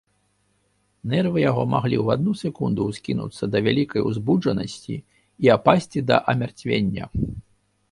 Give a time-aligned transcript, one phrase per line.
[1.11, 4.95] Нервы яго маглі ў адну секунду ўскінуцца да вялікай узбуджанасці
[5.47, 7.03] і апасці да амярцвення.